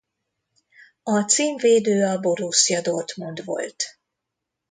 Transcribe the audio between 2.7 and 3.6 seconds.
Dortmund